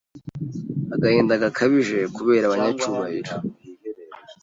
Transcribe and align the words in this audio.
agahinda 0.95 1.33
gakabije 1.43 1.99
kubera 2.15 2.43
abanyacyubahiro 2.47 3.31